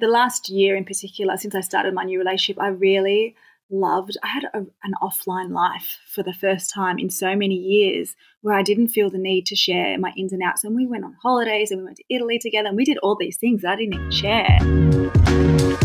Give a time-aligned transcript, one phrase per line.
[0.00, 3.34] The last year in particular, since I started my new relationship, I really
[3.68, 8.14] loved, I had a, an offline life for the first time in so many years
[8.40, 10.62] where I didn't feel the need to share my ins and outs.
[10.62, 13.16] And we went on holidays and we went to Italy together and we did all
[13.16, 15.77] these things I didn't even share.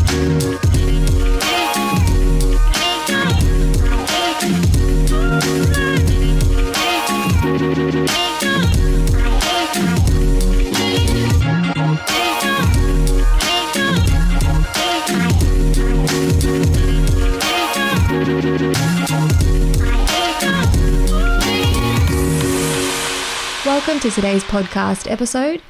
[24.04, 25.62] To today's podcast episode.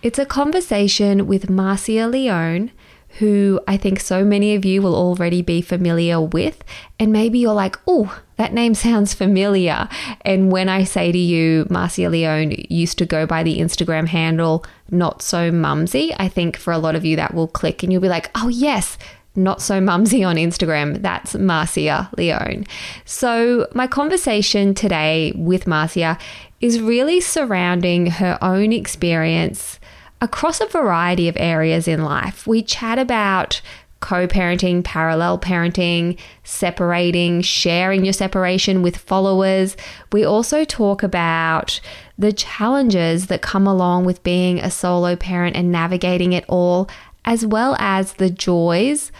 [0.00, 2.70] It's a conversation with Marcia Leone,
[3.18, 6.62] who I think so many of you will already be familiar with.
[7.00, 9.88] And maybe you're like, oh, that name sounds familiar.
[10.20, 14.64] And when I say to you, Marcia Leone used to go by the Instagram handle
[14.92, 18.02] Not So Mumsy, I think for a lot of you that will click and you'll
[18.02, 18.98] be like, oh, yes,
[19.36, 21.02] not so mumsy on Instagram.
[21.02, 22.66] That's Marcia Leone.
[23.04, 26.18] So, my conversation today with Marcia
[26.60, 29.80] is really surrounding her own experience
[30.20, 32.46] across a variety of areas in life.
[32.46, 33.60] We chat about
[34.00, 39.76] co parenting, parallel parenting, separating, sharing your separation with followers.
[40.12, 41.80] We also talk about
[42.18, 46.88] the challenges that come along with being a solo parent and navigating it all,
[47.24, 49.12] as well as the joys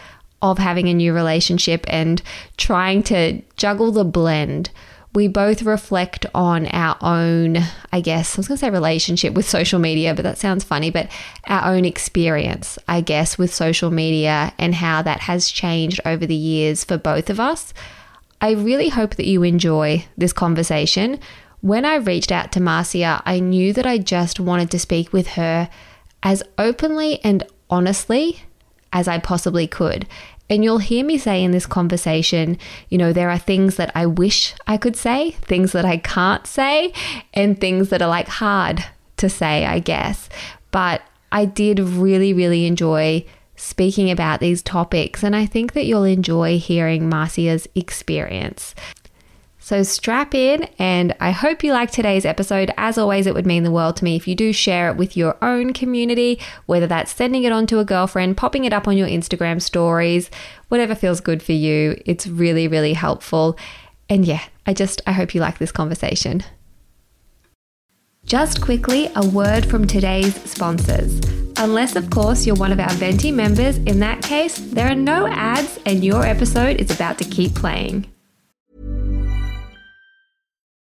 [0.42, 2.22] of having a new relationship and
[2.56, 4.70] trying to juggle the blend
[5.12, 7.58] we both reflect on our own,
[7.92, 10.90] I guess, I was going to say relationship with social media, but that sounds funny,
[10.90, 11.10] but
[11.46, 16.34] our own experience, I guess, with social media and how that has changed over the
[16.34, 17.74] years for both of us.
[18.40, 21.18] I really hope that you enjoy this conversation.
[21.60, 25.28] When I reached out to Marcia, I knew that I just wanted to speak with
[25.28, 25.68] her
[26.22, 28.44] as openly and honestly
[28.92, 30.06] as I possibly could.
[30.50, 34.04] And you'll hear me say in this conversation, you know, there are things that I
[34.04, 36.92] wish I could say, things that I can't say,
[37.32, 38.84] and things that are like hard
[39.18, 40.28] to say, I guess.
[40.72, 43.24] But I did really, really enjoy
[43.54, 48.74] speaking about these topics, and I think that you'll enjoy hearing Marcia's experience.
[49.70, 52.72] So strap in, and I hope you like today's episode.
[52.76, 55.16] As always, it would mean the world to me if you do share it with
[55.16, 58.96] your own community, whether that's sending it on to a girlfriend, popping it up on
[58.98, 60.28] your Instagram stories,
[60.70, 62.02] whatever feels good for you.
[62.04, 63.56] It's really, really helpful.
[64.08, 66.42] And yeah, I just, I hope you like this conversation.
[68.24, 71.20] Just quickly, a word from today's sponsors.
[71.58, 75.28] Unless, of course, you're one of our Venti members, in that case, there are no
[75.28, 78.12] ads and your episode is about to keep playing.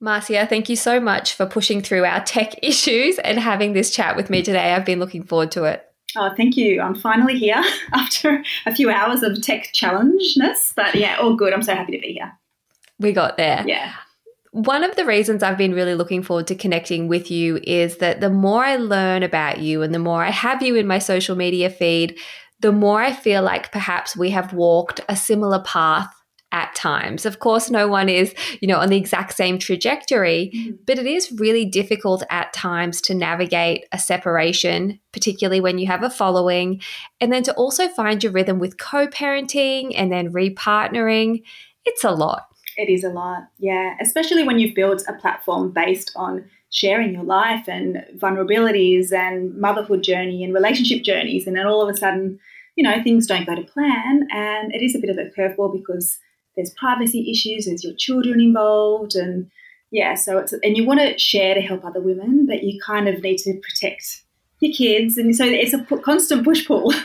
[0.00, 4.16] Marcia, thank you so much for pushing through our tech issues and having this chat
[4.16, 4.72] with me today.
[4.72, 5.86] I've been looking forward to it.
[6.16, 6.80] Oh, thank you.
[6.80, 7.62] I'm finally here
[7.92, 11.52] after a few hours of tech challengeness, but yeah, all good.
[11.52, 12.32] I'm so happy to be here.
[12.98, 13.64] We got there.
[13.66, 13.92] Yeah.
[14.52, 18.20] One of the reasons I've been really looking forward to connecting with you is that
[18.20, 21.36] the more I learn about you and the more I have you in my social
[21.36, 22.18] media feed,
[22.58, 26.12] the more I feel like perhaps we have walked a similar path
[26.52, 27.24] at times.
[27.24, 30.76] Of course, no one is, you know, on the exact same trajectory, mm-hmm.
[30.86, 36.02] but it is really difficult at times to navigate a separation, particularly when you have
[36.02, 36.80] a following,
[37.20, 41.42] and then to also find your rhythm with co-parenting and then repartnering.
[41.84, 42.48] It's a lot.
[42.76, 43.48] It is a lot.
[43.58, 49.54] Yeah, especially when you've built a platform based on sharing your life and vulnerabilities and
[49.56, 52.38] motherhood journey and relationship journeys and then all of a sudden
[52.76, 55.72] you know things don't go to plan and it is a bit of a curveball
[55.72, 56.18] because
[56.56, 59.50] there's privacy issues, there's your children involved, and
[59.90, 63.08] yeah, so it's and you want to share to help other women, but you kind
[63.08, 64.22] of need to protect
[64.60, 66.92] your kids, and so it's a constant push pull.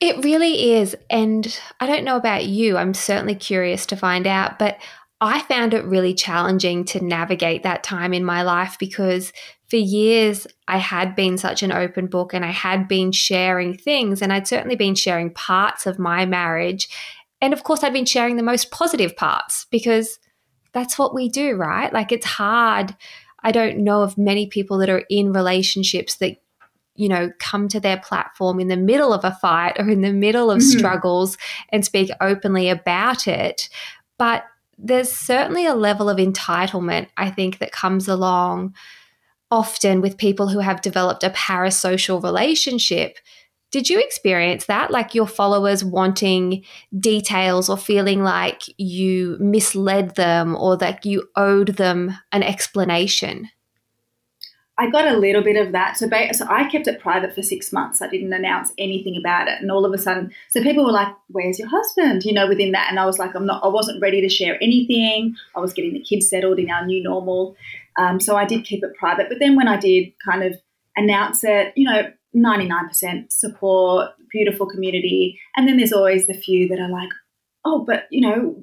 [0.00, 2.76] It really is, and I don't know about you.
[2.76, 4.76] I'm certainly curious to find out, but
[5.20, 9.32] I found it really challenging to navigate that time in my life because
[9.70, 14.20] for years I had been such an open book and I had been sharing things
[14.20, 16.88] and I'd certainly been sharing parts of my marriage
[17.44, 20.18] and of course, I've been sharing the most positive parts because
[20.72, 21.92] that's what we do, right?
[21.92, 22.96] Like it's hard.
[23.42, 26.38] I don't know of many people that are in relationships that
[26.96, 30.12] you know, come to their platform in the middle of a fight or in the
[30.12, 30.78] middle of mm-hmm.
[30.78, 31.36] struggles
[31.70, 33.68] and speak openly about it.
[34.16, 34.44] But
[34.78, 38.74] there's certainly a level of entitlement, I think, that comes along
[39.50, 43.18] often with people who have developed a parasocial relationship.
[43.74, 44.92] Did you experience that?
[44.92, 46.64] Like your followers wanting
[46.96, 53.48] details or feeling like you misled them or that you owed them an explanation?
[54.78, 55.96] I got a little bit of that.
[55.96, 58.00] So, so I kept it private for six months.
[58.00, 59.60] I didn't announce anything about it.
[59.60, 62.70] And all of a sudden, so people were like, "Where's your husband?" You know, within
[62.70, 63.64] that, and I was like, "I'm not.
[63.64, 65.34] I wasn't ready to share anything.
[65.56, 67.56] I was getting the kids settled in our new normal."
[67.98, 69.28] Um, so I did keep it private.
[69.28, 70.54] But then when I did kind of
[70.96, 76.80] announce it, you know, 99% support, beautiful community, and then there's always the few that
[76.80, 77.10] are like,
[77.64, 78.56] "Oh, but you know,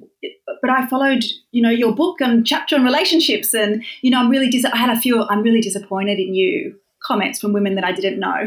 [0.60, 4.30] but I followed, you know, your book and chapter on relationships, and you know, I'm
[4.30, 5.22] really dis- I had a few.
[5.22, 8.46] I'm really disappointed in you comments from women that I didn't know.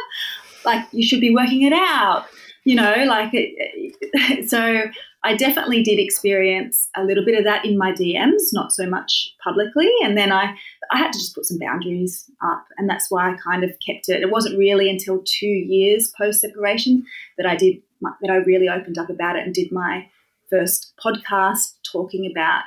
[0.64, 2.26] like you should be working it out,
[2.64, 4.84] you know, like it, so.
[5.24, 9.32] I definitely did experience a little bit of that in my DMs, not so much
[9.44, 9.88] publicly.
[10.02, 10.56] And then I,
[10.92, 14.08] I had to just put some boundaries up, and that's why I kind of kept
[14.08, 14.22] it.
[14.22, 17.06] It wasn't really until two years post separation
[17.38, 17.82] that I did
[18.20, 20.08] that I really opened up about it and did my
[20.50, 22.64] first podcast talking about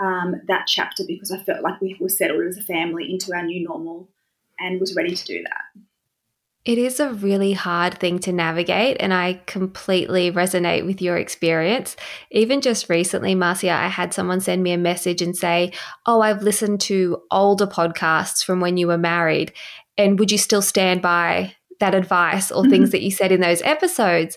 [0.00, 3.42] um, that chapter because I felt like we were settled as a family into our
[3.42, 4.08] new normal
[4.58, 5.82] and was ready to do that.
[6.68, 11.96] It is a really hard thing to navigate, and I completely resonate with your experience.
[12.30, 15.72] Even just recently, Marcia, I had someone send me a message and say,
[16.04, 19.54] Oh, I've listened to older podcasts from when you were married,
[19.96, 22.70] and would you still stand by that advice or mm-hmm.
[22.70, 24.36] things that you said in those episodes?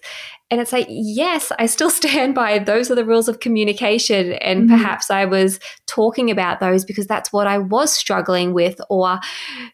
[0.49, 4.33] And it's like, yes, I still stand by those are the rules of communication.
[4.33, 4.77] And mm-hmm.
[4.77, 8.79] perhaps I was talking about those because that's what I was struggling with.
[8.89, 9.19] Or,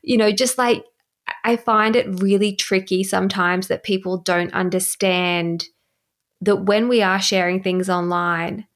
[0.01, 0.83] you know, just like
[1.43, 5.65] I find it really tricky sometimes that people don't understand
[6.41, 8.67] that when we are sharing things online,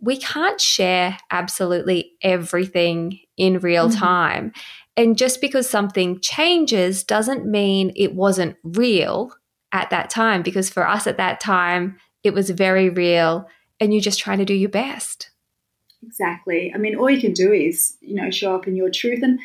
[0.00, 3.98] we can't share absolutely everything in real mm-hmm.
[3.98, 4.52] time.
[4.96, 9.32] And just because something changes doesn't mean it wasn't real
[9.72, 13.46] at that time because for us at that time, it was very real
[13.78, 15.30] and you're just trying to do your best.
[16.02, 16.72] Exactly.
[16.74, 19.22] I mean, all you can do is, you know, show up in your truth.
[19.22, 19.38] And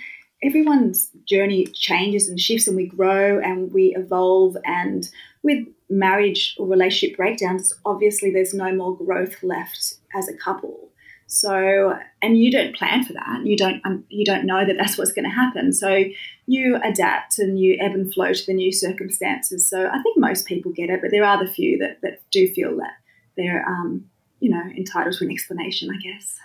[0.44, 4.58] everyone's journey changes and shifts, and we grow and we evolve.
[4.66, 5.10] And
[5.44, 10.90] with marriage or relationship breakdowns, obviously, there's no more growth left as a couple.
[11.28, 13.46] So, and you don't plan for that.
[13.46, 15.72] You don't um, you don't know that that's what's going to happen.
[15.72, 16.04] So,
[16.46, 19.70] you adapt and you ebb and flow to the new circumstances.
[19.70, 22.52] So, I think most people get it, but there are the few that that do
[22.52, 22.94] feel that
[23.38, 24.10] they're um,
[24.42, 25.90] you know entitled to an explanation.
[25.90, 26.38] I guess.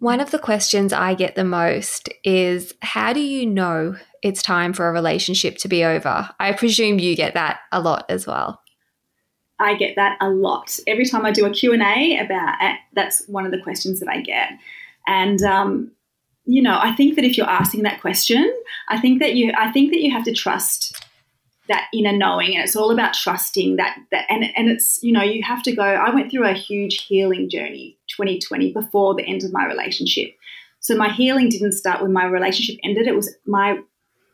[0.00, 4.72] One of the questions I get the most is how do you know it's time
[4.72, 6.28] for a relationship to be over?
[6.40, 8.60] I presume you get that a lot as well.
[9.60, 10.76] I get that a lot.
[10.88, 14.22] Every time I do a Q&A about it, that's one of the questions that I
[14.22, 14.50] get.
[15.06, 15.92] And um,
[16.46, 18.52] you know, I think that if you're asking that question,
[18.88, 21.00] I think that you I think that you have to trust
[21.68, 25.22] that inner knowing and it's all about trusting that that and and it's you know,
[25.22, 29.44] you have to go I went through a huge healing journey 2020 before the end
[29.44, 30.34] of my relationship.
[30.80, 33.06] So my healing didn't start when my relationship ended.
[33.06, 33.78] It was my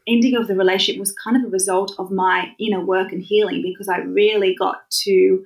[0.06, 3.62] ending of the relationship was kind of a result of my inner work and healing
[3.62, 5.44] because I really got to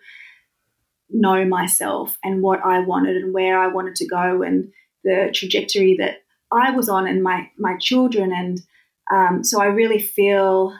[1.11, 4.73] know myself and what I wanted and where I wanted to go and
[5.05, 8.61] the trajectory that I was on and my my children and
[9.13, 10.75] um, so I really feel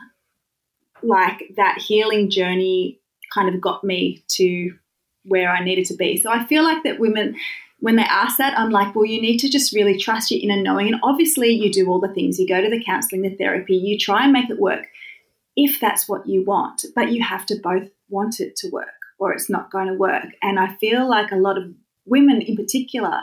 [1.03, 2.99] like that healing journey
[3.33, 4.73] kind of got me to
[5.27, 6.17] where I needed to be.
[6.17, 7.37] So I feel like that women
[7.81, 10.63] when they ask that, I'm like, well, you need to just really trust your inner
[10.63, 10.87] knowing.
[10.87, 12.39] And obviously, you do all the things.
[12.39, 14.87] You go to the counseling, the therapy, you try and make it work
[15.57, 16.87] if that's what you want.
[16.95, 20.27] But you have to both want it to work or it's not going to work.
[20.43, 21.73] And I feel like a lot of
[22.05, 23.21] women in particular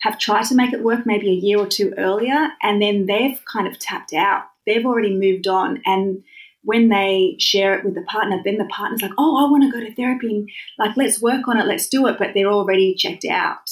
[0.00, 3.40] have tried to make it work maybe a year or two earlier and then they've
[3.50, 4.44] kind of tapped out.
[4.66, 6.22] They've already moved on and
[6.66, 9.70] when they share it with the partner, then the partner's like, oh, I want to
[9.70, 12.18] go to therapy and like, let's work on it, let's do it.
[12.18, 13.70] But they're already checked out.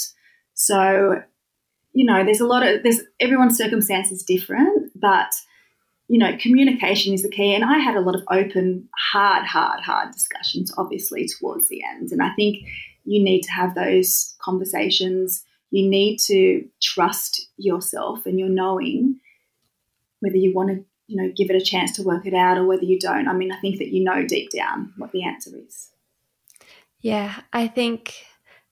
[0.54, 1.20] So,
[1.92, 5.32] you know, there's a lot of, there's everyone's circumstance is different, but,
[6.06, 7.52] you know, communication is the key.
[7.52, 12.12] And I had a lot of open, hard, hard, hard discussions, obviously, towards the end.
[12.12, 12.58] And I think
[13.04, 15.42] you need to have those conversations.
[15.72, 19.18] You need to trust yourself and your knowing
[20.20, 22.66] whether you want to you know, give it a chance to work it out or
[22.66, 23.28] whether you don't.
[23.28, 25.90] I mean, I think that you know deep down what the answer is.
[27.00, 28.14] Yeah, I think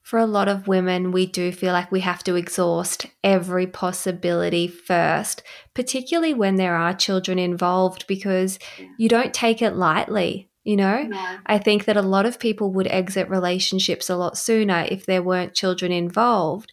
[0.03, 4.67] for a lot of women, we do feel like we have to exhaust every possibility
[4.67, 5.43] first,
[5.75, 8.89] particularly when there are children involved, because yeah.
[8.99, 10.49] you don't take it lightly.
[10.65, 11.39] You know, no.
[11.47, 15.23] I think that a lot of people would exit relationships a lot sooner if there
[15.23, 16.73] weren't children involved.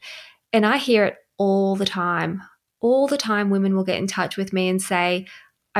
[0.54, 2.42] And I hear it all the time.
[2.82, 5.26] All the time, women will get in touch with me and say,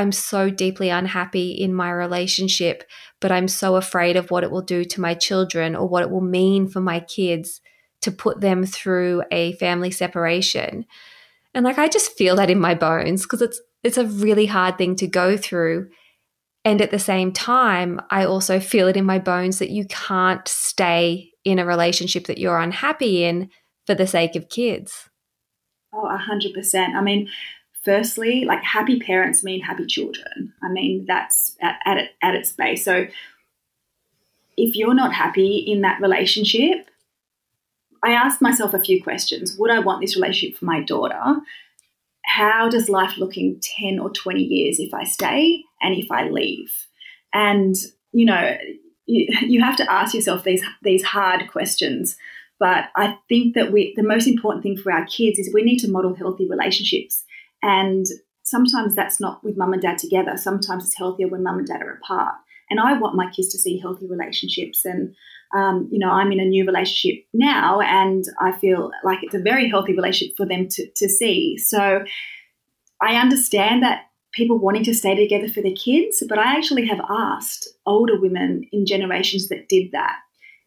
[0.00, 2.84] I'm so deeply unhappy in my relationship,
[3.20, 6.10] but I'm so afraid of what it will do to my children or what it
[6.10, 7.60] will mean for my kids
[8.00, 10.86] to put them through a family separation.
[11.52, 14.78] And like I just feel that in my bones because it's it's a really hard
[14.78, 15.90] thing to go through.
[16.64, 20.46] And at the same time, I also feel it in my bones that you can't
[20.48, 23.50] stay in a relationship that you're unhappy in
[23.86, 25.08] for the sake of kids.
[25.92, 26.94] Oh, 100%.
[26.94, 27.28] I mean,
[27.82, 30.52] firstly, like happy parents mean happy children.
[30.62, 32.84] I mean, that's at, at, at its base.
[32.84, 33.06] So
[34.56, 36.90] if you're not happy in that relationship,
[38.02, 39.56] I asked myself a few questions.
[39.58, 41.20] Would I want this relationship for my daughter?
[42.24, 46.28] How does life look in 10 or 20 years if I stay and if I
[46.28, 46.72] leave?
[47.32, 47.74] And,
[48.12, 48.56] you know,
[49.06, 52.16] you, you have to ask yourself these, these hard questions.
[52.58, 55.78] But I think that we, the most important thing for our kids is we need
[55.78, 57.24] to model healthy relationships.
[57.62, 58.06] And
[58.44, 60.36] sometimes that's not with mum and dad together.
[60.36, 62.34] Sometimes it's healthier when mum and dad are apart.
[62.68, 64.84] And I want my kids to see healthy relationships.
[64.84, 65.14] And,
[65.54, 69.40] um, you know, I'm in a new relationship now, and I feel like it's a
[69.40, 71.58] very healthy relationship for them to, to see.
[71.58, 72.04] So
[73.00, 74.02] I understand that
[74.32, 78.68] people wanting to stay together for their kids, but I actually have asked older women
[78.72, 80.16] in generations that did that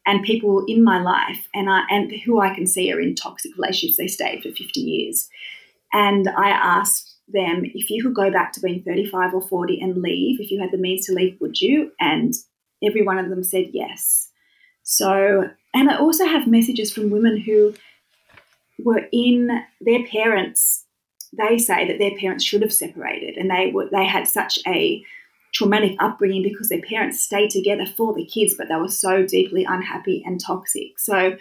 [0.05, 3.55] and people in my life and I and who I can see are in toxic
[3.57, 5.29] relationships they stayed for 50 years
[5.93, 10.01] and I asked them if you could go back to being 35 or 40 and
[10.01, 11.91] leave, if you had the means to leave, would you?
[11.99, 12.33] And
[12.83, 14.29] every one of them said yes.
[14.83, 17.73] So, and I also have messages from women who
[18.83, 20.85] were in their parents.
[21.37, 25.03] They say that their parents should have separated, and they were they had such a
[25.53, 29.63] traumatic upbringing because their parents stayed together for the kids, but they were so deeply
[29.63, 30.99] unhappy and toxic.
[30.99, 31.37] So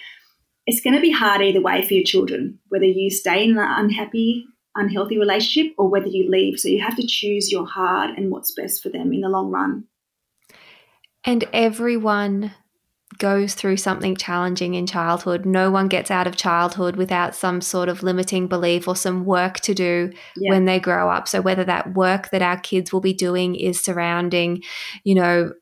[0.66, 3.66] it's going to be hard either way for your children, whether you stay in an
[3.66, 6.58] unhappy, unhealthy relationship or whether you leave.
[6.58, 9.50] So you have to choose your hard and what's best for them in the long
[9.50, 9.84] run.
[11.24, 12.52] And everyone
[13.18, 15.44] goes through something challenging in childhood.
[15.44, 19.60] No one gets out of childhood without some sort of limiting belief or some work
[19.60, 20.50] to do yeah.
[20.50, 21.28] when they grow up.
[21.28, 24.62] So whether that work that our kids will be doing is surrounding,
[25.04, 25.52] you know,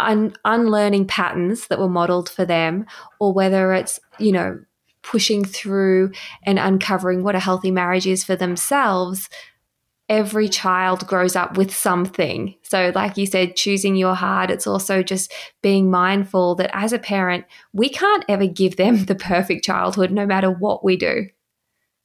[0.00, 2.86] un- unlearning patterns that were modeled for them,
[3.20, 4.58] or whether it's, you know,
[5.02, 6.10] pushing through
[6.44, 9.28] and uncovering what a healthy marriage is for themselves,
[10.08, 12.54] every child grows up with something.
[12.62, 15.32] So, like you said, choosing your heart, it's also just
[15.62, 20.26] being mindful that as a parent, we can't ever give them the perfect childhood no
[20.26, 21.28] matter what we do.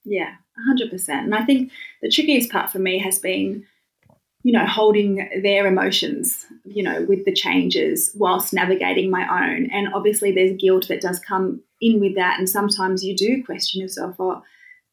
[0.05, 0.35] Yeah,
[0.77, 1.09] 100%.
[1.09, 3.65] And I think the trickiest part for me has been
[4.43, 9.69] you know, holding their emotions, you know, with the changes whilst navigating my own.
[9.71, 12.39] And obviously, there's guilt that does come in with that.
[12.39, 14.41] And sometimes you do question yourself, or,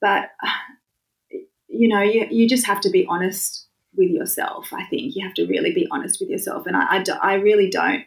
[0.01, 0.31] but,
[1.69, 4.73] you know, you, you just have to be honest with yourself.
[4.73, 6.67] I think you have to really be honest with yourself.
[6.67, 8.05] And I, I, do, I really don't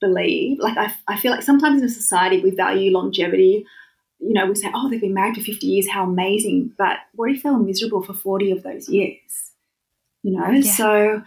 [0.00, 3.66] believe, like, I, I feel like sometimes in a society we value longevity.
[4.20, 6.72] You know, we say, oh, they've been married for 50 years, how amazing.
[6.78, 9.45] But what if they were miserable for 40 of those years?
[10.26, 10.72] You know yeah.
[10.72, 11.22] so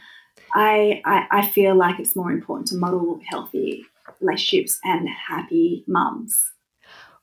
[0.53, 3.85] I, I i feel like it's more important to model healthy
[4.19, 6.51] relationships and happy mums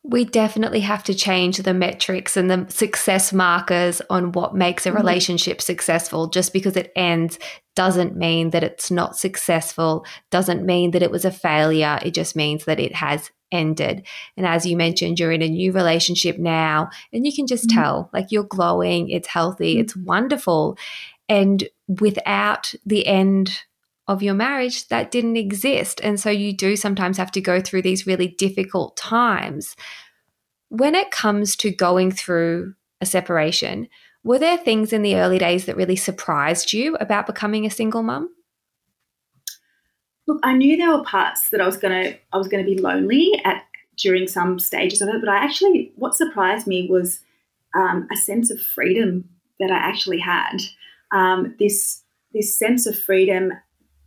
[0.09, 4.91] we definitely have to change the metrics and the success markers on what makes a
[4.91, 4.99] mm-hmm.
[4.99, 5.65] relationship mm-hmm.
[5.65, 6.29] successful.
[6.29, 7.41] Just because it ends
[7.75, 11.99] doesn't mean that it's not successful, doesn't mean that it was a failure.
[12.05, 14.07] It just means that it has ended.
[14.37, 17.81] And as you mentioned, you're in a new relationship now, and you can just mm-hmm.
[17.81, 19.83] tell like you're glowing, it's healthy, mm-hmm.
[19.83, 20.79] it's wonderful.
[21.29, 23.63] And without the end
[24.09, 26.01] of your marriage, that didn't exist.
[26.03, 29.75] And so you do sometimes have to go through these really difficult times.
[30.69, 33.89] When it comes to going through a separation,
[34.23, 38.03] were there things in the early days that really surprised you about becoming a single
[38.03, 38.31] mum?
[40.27, 43.31] Look, I knew there were parts that I was gonna I was gonna be lonely
[43.45, 43.63] at
[43.97, 47.21] during some stages of it, but I actually what surprised me was
[47.75, 49.29] um, a sense of freedom
[49.61, 50.59] that I actually had
[51.13, 53.53] um, this this sense of freedom,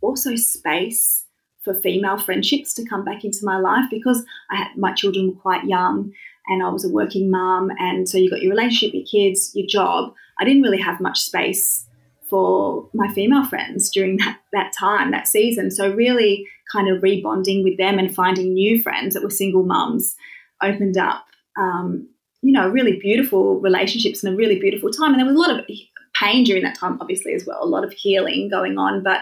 [0.00, 1.24] also space
[1.62, 5.40] for female friendships to come back into my life because I had my children were
[5.40, 6.12] quite young
[6.46, 9.66] and I was a working mum, and so you got your relationship, your kids, your
[9.66, 10.14] job.
[10.38, 11.86] I didn't really have much space
[12.30, 15.70] for my female friends during that, that time, that season.
[15.70, 20.14] So really kind of rebonding with them and finding new friends that were single mums
[20.62, 21.24] opened up,
[21.58, 22.08] um,
[22.42, 25.10] you know, really beautiful relationships and a really beautiful time.
[25.10, 25.66] And there was a lot of
[26.20, 29.02] pain during that time, obviously, as well, a lot of healing going on.
[29.02, 29.20] But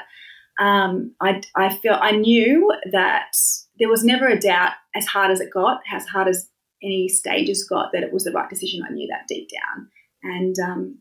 [0.62, 3.32] um, I, I feel I knew that
[3.78, 6.48] there was never a doubt, as hard as it got, as hard as
[6.82, 8.82] any stages got, that it was the right decision.
[8.88, 9.88] I knew that deep down.
[10.22, 10.98] And um,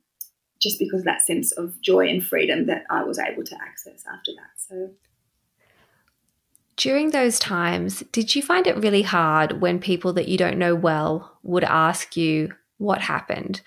[0.62, 4.32] just because that sense of joy and freedom that I was able to access after
[4.36, 4.51] that.
[4.58, 4.92] So
[6.75, 10.75] during those times, did you find it really hard when people that you don't know
[10.75, 13.62] well would ask you what happened?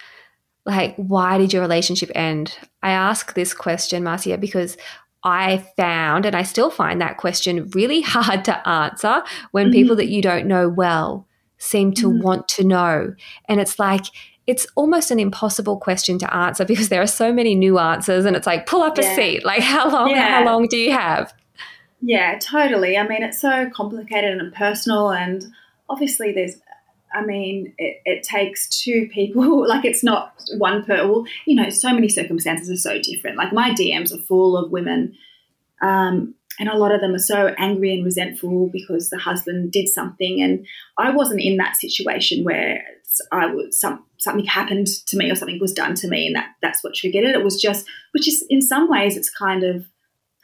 [0.71, 2.59] Like, why did your relationship end?
[2.83, 4.77] I ask this question, Marcia, because
[5.23, 9.73] I found, and I still find that question really hard to answer when mm-hmm.
[9.73, 11.27] people that you don't know well
[11.59, 12.23] seem to mm-hmm.
[12.23, 13.15] want to know.
[13.47, 14.07] And it's like,
[14.47, 18.47] it's almost an impossible question to answer because there are so many nuances and it's
[18.47, 19.13] like pull up yeah.
[19.13, 20.39] a seat like how long yeah.
[20.39, 21.33] how long do you have
[22.03, 22.97] yeah, totally.
[22.97, 25.45] I mean, it's so complicated and personal, and
[25.89, 26.61] obviously, there's.
[27.13, 29.67] I mean, it, it takes two people.
[29.71, 31.07] Like, it's not one per.
[31.07, 33.37] Well, you know, so many circumstances are so different.
[33.37, 35.15] Like, my DMs are full of women,
[35.81, 39.89] um, and a lot of them are so angry and resentful because the husband did
[39.89, 40.67] something, and
[40.99, 42.83] I wasn't in that situation where
[43.33, 46.51] I was some something happened to me or something was done to me, and that
[46.63, 47.37] that's what triggered it.
[47.37, 49.87] It was just, which is in some ways, it's kind of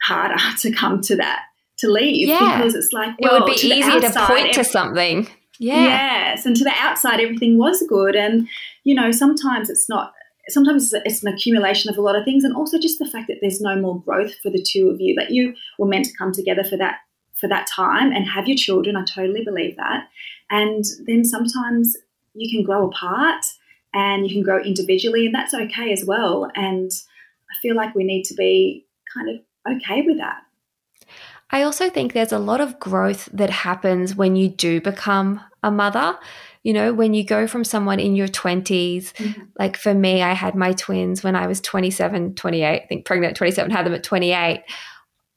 [0.03, 1.43] harder to come to that
[1.79, 2.57] to leave yeah.
[2.57, 5.27] because it's like well, it would be to easier outside, to point to something.
[5.59, 5.83] Yeah.
[5.83, 8.47] Yes, and to the outside everything was good, and
[8.83, 10.13] you know sometimes it's not.
[10.49, 13.39] Sometimes it's an accumulation of a lot of things, and also just the fact that
[13.41, 15.15] there's no more growth for the two of you.
[15.15, 16.99] That you were meant to come together for that
[17.39, 18.95] for that time and have your children.
[18.95, 20.07] I totally believe that.
[20.49, 21.95] And then sometimes
[22.33, 23.45] you can grow apart
[23.93, 26.49] and you can grow individually, and that's okay as well.
[26.55, 26.91] And
[27.51, 30.41] I feel like we need to be kind of okay with that.
[31.49, 35.71] I also think there's a lot of growth that happens when you do become a
[35.71, 36.17] mother.
[36.63, 39.41] You know, when you go from someone in your 20s, mm-hmm.
[39.57, 43.31] like for me, I had my twins when I was 27, 28, I think pregnant
[43.31, 44.63] at 27, had them at 28.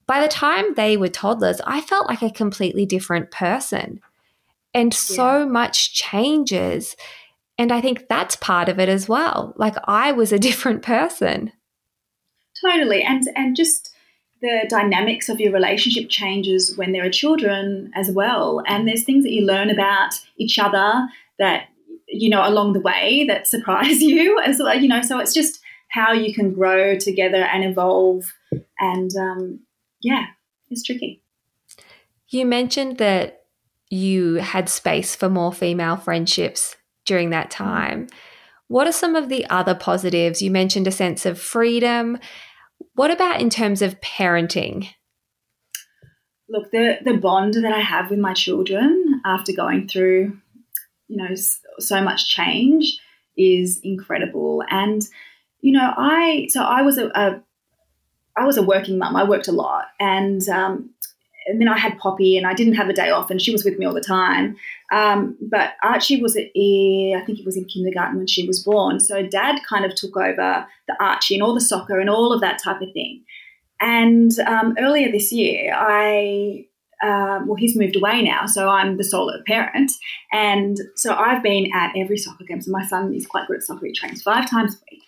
[0.07, 4.01] By the time they were toddlers, I felt like a completely different person.
[4.75, 6.97] And so much changes.
[7.57, 9.55] And I think that's part of it as well.
[9.57, 11.53] Like I was a different person.
[12.65, 13.03] Totally.
[13.03, 13.90] And and just
[14.41, 18.63] the dynamics of your relationship changes when there are children as well.
[18.67, 21.69] And there's things that you learn about each other that,
[22.09, 24.79] you know, along the way that surprise you as well.
[24.79, 28.33] You know, so it's just how you can grow together and evolve.
[28.79, 29.61] And um,
[30.01, 30.27] yeah,
[30.71, 31.23] it's tricky.
[32.29, 33.43] You mentioned that
[33.91, 37.65] you had space for more female friendships during that mm-hmm.
[37.65, 38.07] time.
[38.69, 40.41] What are some of the other positives?
[40.41, 42.19] You mentioned a sense of freedom
[43.01, 44.87] what about in terms of parenting?
[46.51, 50.37] Look, the the bond that I have with my children after going through,
[51.09, 51.35] you know,
[51.79, 53.01] so much change
[53.39, 54.63] is incredible.
[54.69, 55.01] And
[55.63, 57.43] you know, I so I was a, a
[58.37, 59.17] I was a working mum.
[59.17, 60.91] I worked a lot, and um,
[61.51, 63.65] and then I had Poppy, and I didn't have a day off, and she was
[63.65, 64.57] with me all the time.
[64.93, 69.01] Um, but Archie was, I think he was in kindergarten when she was born.
[69.01, 72.41] So Dad kind of took over the Archie and all the soccer and all of
[72.41, 73.23] that type of thing.
[73.81, 76.67] And um, earlier this year, I
[77.03, 79.91] uh, well, he's moved away now, so I'm the solo parent,
[80.33, 82.61] and so I've been at every soccer game.
[82.61, 85.03] So my son is quite good at soccer; he trains five times a week.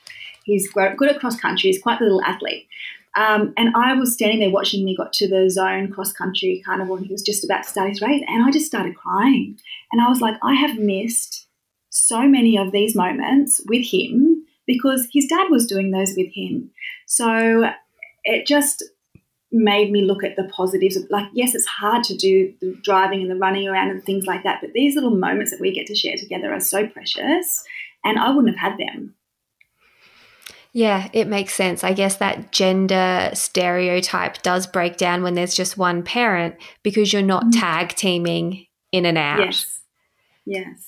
[0.44, 1.70] He's good at cross country.
[1.70, 2.66] He's quite a little athlete.
[3.14, 6.96] Um, and I was standing there watching me got to the zone cross country carnival
[6.96, 8.22] and he was just about to start his race.
[8.26, 9.58] And I just started crying.
[9.90, 11.46] And I was like, I have missed
[11.90, 16.70] so many of these moments with him because his dad was doing those with him.
[17.06, 17.70] So
[18.24, 18.82] it just
[19.50, 23.20] made me look at the positives of like, yes, it's hard to do the driving
[23.20, 25.86] and the running around and things like that, but these little moments that we get
[25.86, 27.62] to share together are so precious.
[28.02, 29.14] And I wouldn't have had them
[30.72, 31.84] yeah, it makes sense.
[31.84, 37.20] I guess that gender stereotype does break down when there's just one parent because you're
[37.22, 37.60] not mm.
[37.60, 39.40] tag teaming in and out.
[39.40, 39.80] Yes.
[40.46, 40.86] Yes.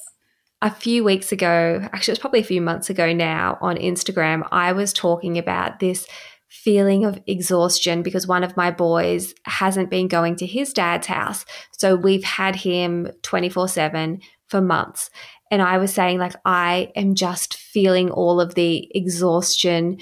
[0.62, 4.48] A few weeks ago, actually, it was probably a few months ago now on Instagram,
[4.50, 6.06] I was talking about this
[6.48, 11.44] feeling of exhaustion because one of my boys hasn't been going to his dad's house.
[11.72, 15.10] So we've had him 24 7 for months.
[15.54, 20.00] And I was saying, like, I am just feeling all of the exhaustion,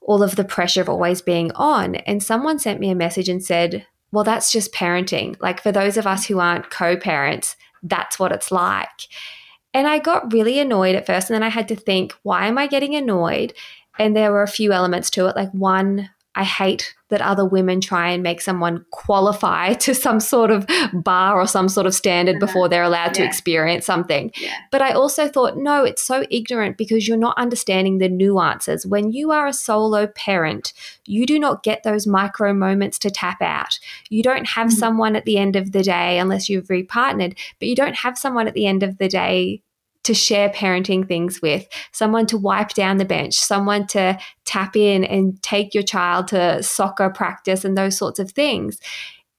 [0.00, 1.96] all of the pressure of always being on.
[1.96, 5.36] And someone sent me a message and said, well, that's just parenting.
[5.42, 8.88] Like, for those of us who aren't co parents, that's what it's like.
[9.74, 11.28] And I got really annoyed at first.
[11.28, 13.52] And then I had to think, why am I getting annoyed?
[13.98, 15.36] And there were a few elements to it.
[15.36, 20.50] Like, one, I hate that other women try and make someone qualify to some sort
[20.50, 22.46] of bar or some sort of standard uh-huh.
[22.46, 23.22] before they're allowed yeah.
[23.22, 24.32] to experience something.
[24.36, 24.54] Yeah.
[24.72, 28.86] But I also thought, no, it's so ignorant because you're not understanding the nuances.
[28.86, 30.72] When you are a solo parent,
[31.06, 33.78] you do not get those micro moments to tap out.
[34.10, 34.78] You don't have mm-hmm.
[34.78, 38.48] someone at the end of the day, unless you've repartnered, but you don't have someone
[38.48, 39.62] at the end of the day
[40.04, 45.04] to share parenting things with, someone to wipe down the bench, someone to tap in
[45.04, 48.78] and take your child to soccer practice and those sorts of things.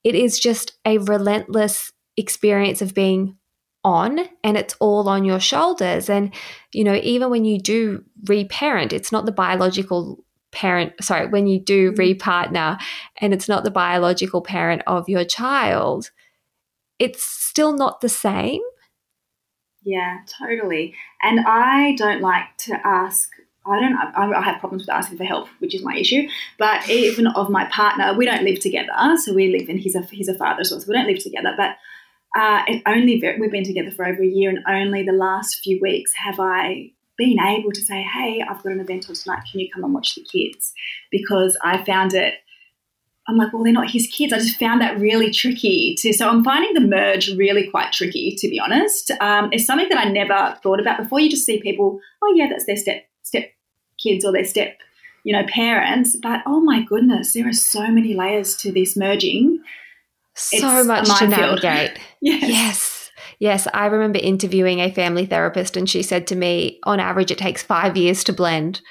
[0.03, 3.37] It is just a relentless experience of being
[3.83, 6.09] on and it's all on your shoulders.
[6.09, 6.33] And,
[6.73, 11.59] you know, even when you do reparent, it's not the biological parent, sorry, when you
[11.59, 12.01] do mm-hmm.
[12.01, 12.79] repartner
[13.21, 16.09] and it's not the biological parent of your child,
[16.97, 18.61] it's still not the same
[19.85, 20.95] yeah, totally.
[21.21, 23.29] And I don't like to ask.
[23.67, 23.95] I don't.
[23.95, 26.27] I, have problems with asking for help, which is my issue.
[26.57, 28.91] But even of my partner, we don't live together.
[29.17, 29.77] So we live, in.
[29.77, 30.81] he's a he's a father as well.
[30.81, 31.53] So we don't live together.
[31.55, 31.77] But
[32.39, 35.79] uh, it only we've been together for over a year, and only the last few
[35.81, 39.43] weeks have I been able to say, "Hey, I've got an event on tonight.
[39.51, 40.73] Can you come and watch the kids?"
[41.11, 42.35] Because I found it
[43.27, 44.33] I'm like, well, they're not his kids.
[44.33, 46.13] I just found that really tricky to.
[46.13, 49.11] So I'm finding the merge really quite tricky, to be honest.
[49.19, 51.19] Um, it's something that I never thought about before.
[51.19, 53.49] You just see people, oh yeah, that's their step step
[53.97, 54.77] kids or their step,
[55.23, 56.15] you know, parents.
[56.21, 59.59] But oh my goodness, there are so many layers to this merging.
[60.35, 61.99] So it's much to navigate.
[62.21, 62.49] yes.
[62.49, 63.01] yes.
[63.39, 67.37] Yes, I remember interviewing a family therapist, and she said to me, on average, it
[67.37, 68.81] takes five years to blend.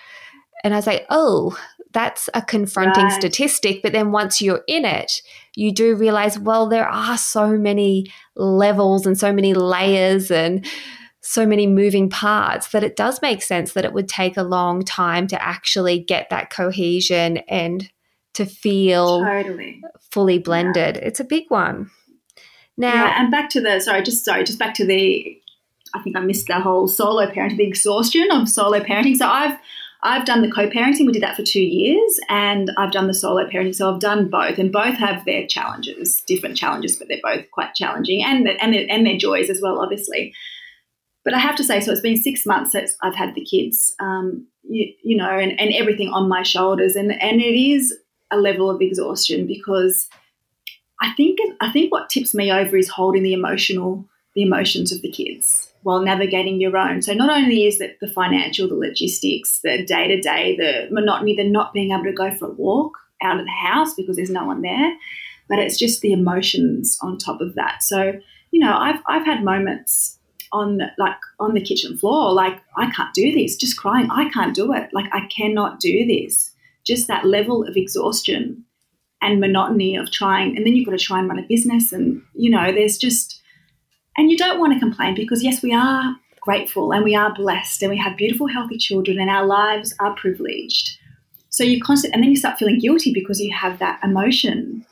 [0.63, 1.57] And I was like, oh,
[1.95, 3.13] that's a confronting right.
[3.13, 3.81] statistic.
[3.83, 5.23] But then once you're in it,
[5.55, 10.67] you do realize, well, there are so many levels and so many layers and
[11.23, 14.85] so many moving parts that it does make sense that it would take a long
[14.85, 17.91] time to actually get that cohesion and
[18.35, 19.81] to feel totally.
[20.11, 20.97] fully blended.
[20.97, 21.03] Yeah.
[21.03, 21.91] It's a big one.
[22.77, 25.41] Now, yeah, and back to the sorry, just sorry, just back to the.
[25.95, 29.17] I think I missed the whole solo parenting, the exhaustion of solo parenting.
[29.17, 29.57] So I've
[30.05, 31.07] I've done the co-parenting.
[31.07, 33.75] We did that for two years, and I've done the solo parenting.
[33.75, 37.75] So I've done both, and both have their challenges, different challenges, but they're both quite
[37.75, 40.35] challenging, and and their, and their joys as well, obviously.
[41.25, 43.95] But I have to say, so it's been six months since I've had the kids,
[43.99, 47.95] um, you, you know, and, and everything on my shoulders, and and it is
[48.31, 50.09] a level of exhaustion because
[51.01, 55.01] I think I think what tips me over is holding the emotional the emotions of
[55.01, 57.01] the kids while navigating your own.
[57.03, 61.37] So not only is it the financial, the logistics, the day to day, the monotony,
[61.37, 64.31] the not being able to go for a walk out of the house because there's
[64.31, 64.97] no one there,
[65.49, 67.83] but it's just the emotions on top of that.
[67.83, 68.15] So
[68.55, 70.17] you know, I've I've had moments
[70.53, 74.55] on like on the kitchen floor, like I can't do this, just crying, I can't
[74.55, 76.53] do it, like I cannot do this.
[76.87, 78.65] Just that level of exhaustion
[79.21, 82.23] and monotony of trying, and then you've got to try and run a business, and
[82.35, 83.43] you know, there's just
[84.17, 87.83] and you don't want to complain because, yes, we are grateful and we are blessed
[87.83, 90.99] and we have beautiful, healthy children and our lives are privileged.
[91.49, 94.85] So you constant, and then you start feeling guilty because you have that emotion.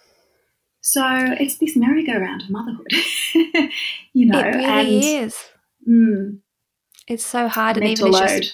[0.80, 1.04] So
[1.40, 2.92] it's this merry-go-round of motherhood,
[4.12, 4.38] you know.
[4.38, 5.36] It really and, is.
[5.88, 6.38] Mm,
[7.08, 8.52] it's so hard, and even as,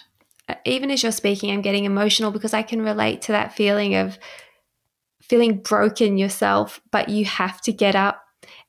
[0.49, 3.95] you're, even as you're speaking, I'm getting emotional because I can relate to that feeling
[3.95, 4.19] of
[5.23, 8.23] feeling broken yourself, but you have to get up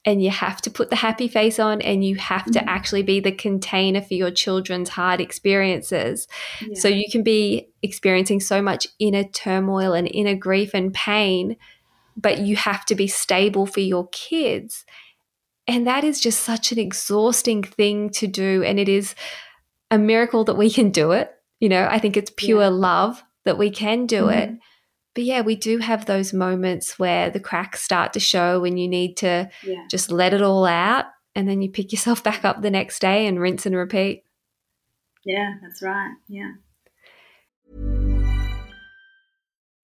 [0.05, 2.69] and you have to put the happy face on and you have to mm-hmm.
[2.69, 6.27] actually be the container for your children's hard experiences.
[6.61, 6.79] Yeah.
[6.79, 11.57] So you can be experiencing so much inner turmoil and inner grief and pain,
[12.15, 14.85] but you have to be stable for your kids.
[15.67, 18.63] And that is just such an exhausting thing to do.
[18.63, 19.15] And it is
[19.91, 21.31] a miracle that we can do it.
[21.59, 22.69] You know, I think it's pure yeah.
[22.69, 24.53] love that we can do mm-hmm.
[24.53, 24.59] it
[25.13, 28.87] but yeah, we do have those moments where the cracks start to show and you
[28.87, 29.85] need to yeah.
[29.89, 33.27] just let it all out and then you pick yourself back up the next day
[33.27, 34.23] and rinse and repeat.
[35.25, 36.13] Yeah, that's right.
[36.27, 36.51] Yeah.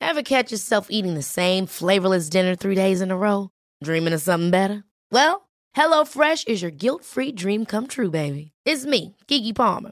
[0.01, 3.49] Ever catch yourself eating the same flavorless dinner three days in a row?
[3.83, 4.83] Dreaming of something better?
[5.11, 8.53] Well, HelloFresh is your guilt free dream come true, baby.
[8.65, 9.91] It's me, Keke Palmer.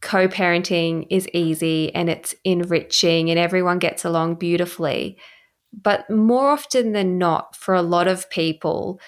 [0.00, 5.18] co parenting is easy and it's enriching and everyone gets along beautifully.
[5.72, 9.00] But more often than not, for a lot of people,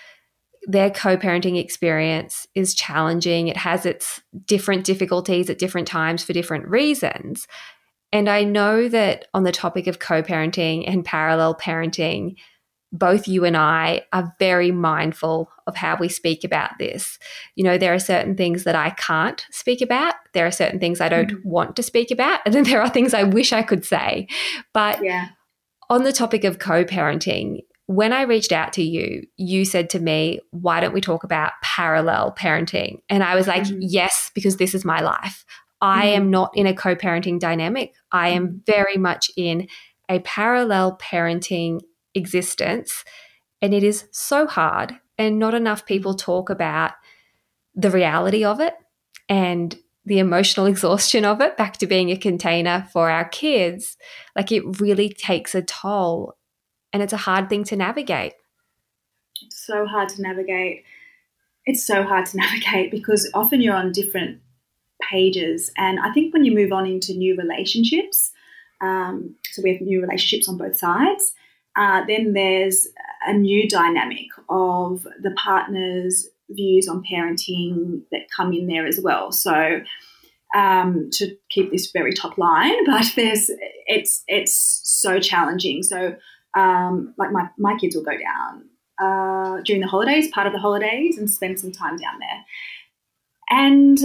[0.65, 3.49] their co parenting experience is challenging.
[3.49, 7.47] It has its different difficulties at different times for different reasons.
[8.13, 12.37] And I know that on the topic of co parenting and parallel parenting,
[12.93, 17.19] both you and I are very mindful of how we speak about this.
[17.55, 20.15] You know, there are certain things that I can't speak about.
[20.35, 21.49] There are certain things I don't mm-hmm.
[21.49, 22.41] want to speak about.
[22.45, 24.27] And then there are things I wish I could say.
[24.73, 25.29] But yeah.
[25.89, 30.01] on the topic of co parenting, when I reached out to you, you said to
[30.01, 33.03] me, Why don't we talk about parallel parenting?
[33.09, 33.79] And I was like, mm-hmm.
[33.83, 35.45] Yes, because this is my life.
[35.81, 36.17] I mm-hmm.
[36.17, 37.95] am not in a co parenting dynamic.
[38.11, 38.57] I am mm-hmm.
[38.67, 39.69] very much in
[40.09, 41.81] a parallel parenting
[42.15, 43.05] existence.
[43.63, 46.93] And it is so hard, and not enough people talk about
[47.75, 48.75] the reality of it
[49.29, 53.97] and the emotional exhaustion of it back to being a container for our kids.
[54.35, 56.37] Like it really takes a toll,
[56.93, 58.35] and it's a hard thing to navigate.
[59.43, 60.85] It's so hard to navigate.
[61.67, 64.41] It's so hard to navigate because often you're on different
[65.09, 65.71] pages.
[65.77, 68.33] And I think when you move on into new relationships,
[68.81, 71.35] um, so we have new relationships on both sides,
[71.77, 72.89] uh, then there's
[73.27, 79.31] a new dynamic of the partner's views on parenting that come in there as well.
[79.31, 79.81] So
[80.55, 83.51] um, to keep this very top line, but there's
[83.87, 85.83] it's it's so challenging.
[85.83, 86.17] So
[86.57, 88.65] um, like my my kids will go down
[89.01, 92.45] uh, during the holidays, part of the holidays, and spend some time down there,
[93.51, 93.99] and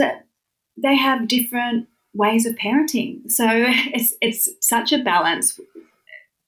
[0.78, 3.30] they have different ways of parenting.
[3.32, 5.60] So it's it's such a balance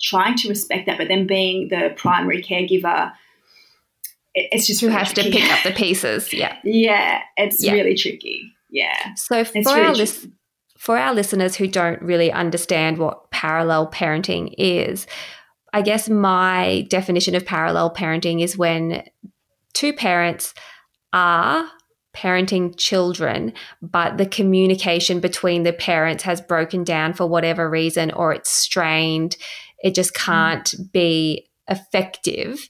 [0.01, 3.11] trying to respect that, but then being the primary caregiver,
[4.33, 5.31] it, it's just who really has tricky.
[5.31, 6.33] to pick up the pieces.
[6.33, 7.73] Yeah, yeah, it's yeah.
[7.73, 8.53] really tricky.
[8.69, 9.15] Yeah.
[9.15, 10.27] So for really our lis-
[10.77, 15.07] for our listeners who don't really understand what parallel parenting is,
[15.73, 19.03] I guess my definition of parallel parenting is when
[19.73, 20.53] two parents
[21.13, 21.67] are
[22.15, 28.33] parenting children, but the communication between the parents has broken down for whatever reason or
[28.33, 29.37] it's strained
[29.79, 30.25] it just mm.
[30.25, 30.91] can't mm.
[30.91, 32.69] be effective.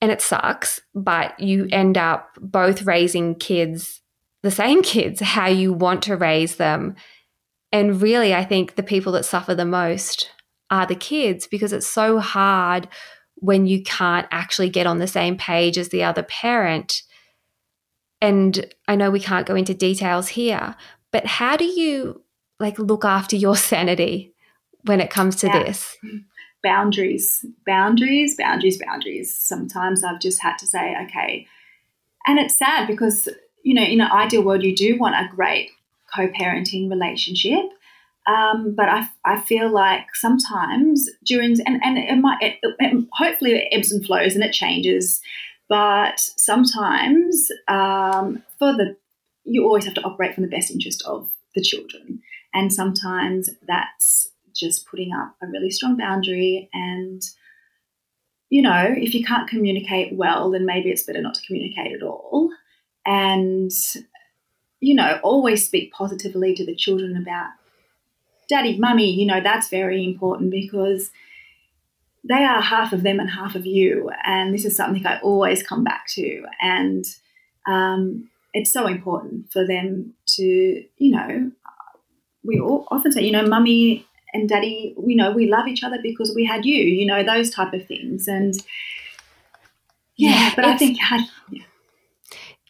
[0.00, 4.00] And it sucks, but you end up both raising kids,
[4.42, 6.94] the same kids, how you want to raise them.
[7.72, 10.30] And really, I think the people that suffer the most
[10.70, 12.88] are the kids because it's so hard
[13.36, 17.02] when you can't actually get on the same page as the other parent.
[18.20, 20.74] And I know we can't go into details here,
[21.12, 22.22] but how do you
[22.58, 24.34] like look after your sanity
[24.84, 25.64] when it comes to yeah.
[25.64, 25.96] this?
[26.62, 29.36] Boundaries, boundaries, boundaries, boundaries.
[29.36, 31.46] Sometimes I've just had to say, okay.
[32.26, 33.28] And it's sad because,
[33.62, 35.70] you know, in an ideal world, you do want a great
[36.14, 37.64] co parenting relationship.
[38.26, 43.52] Um, but I, I feel like sometimes during, and, and it might, it, it, hopefully
[43.52, 45.20] it ebbs and flows and it changes.
[45.68, 48.96] But sometimes um, for the,
[49.44, 52.20] you always have to operate from the best interest of the children.
[52.52, 57.22] And sometimes that's just putting up a really strong boundary and
[58.50, 62.02] you know if you can't communicate well then maybe it's better not to communicate at
[62.02, 62.50] all.
[63.06, 63.70] And
[64.80, 67.50] you know always speak positively to the children about
[68.48, 71.10] daddy mummy you know that's very important because
[72.28, 74.10] they are half of them and half of you.
[74.24, 76.44] And this is something i always come back to.
[76.60, 77.04] And
[77.66, 81.50] um, it's so important for them to you know
[82.44, 85.98] we all often say you know mummy and daddy, you know, we love each other
[86.02, 88.28] because we had you, you know, those type of things.
[88.28, 88.54] And
[90.16, 91.62] yeah, yeah but I think yeah.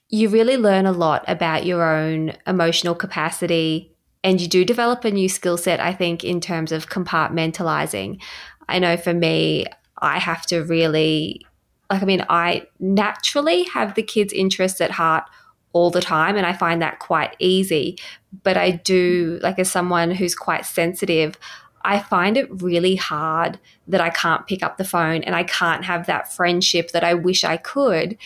[0.08, 3.92] you really learn a lot about your own emotional capacity
[4.24, 8.20] and you do develop a new skill set, I think, in terms of compartmentalizing.
[8.68, 9.66] I know for me,
[10.00, 11.44] I have to really,
[11.90, 15.24] like, I mean, I naturally have the kids' interests at heart
[15.72, 17.96] all the time and I find that quite easy.
[18.42, 21.38] But I do, like, as someone who's quite sensitive,
[21.82, 25.84] I find it really hard that I can't pick up the phone and I can't
[25.84, 28.18] have that friendship that I wish I could.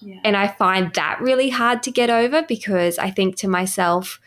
[0.00, 0.18] Yeah.
[0.24, 4.20] And I find that really hard to get over because I think to myself,